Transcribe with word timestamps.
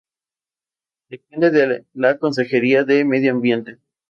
Depende 1.11 1.51
de 1.51 1.85
la 1.93 2.17
Consejería 2.17 2.83
de 2.85 3.05
Medio 3.05 3.33
Ambiente. 3.33 3.77